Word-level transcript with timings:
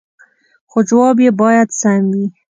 خو 0.69 0.77
جواب 0.89 1.17
يې 1.25 1.31
باید 1.41 1.69
سم 1.79 2.03
وي 2.13 2.25